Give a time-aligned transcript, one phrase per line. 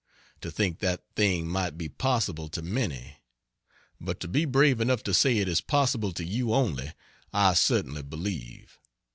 [0.41, 3.17] To think that thing might be possible to many;
[3.99, 6.93] but to be brave enough to say it is possible to you only,
[7.31, 8.79] I certainly believe.